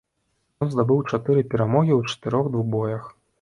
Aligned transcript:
Ён 0.65 0.71
здабыў 0.71 1.01
чатыры 1.11 1.43
перамогі 1.51 1.93
ў 1.97 2.01
чатырох 2.15 2.51
двубоях. 2.57 3.05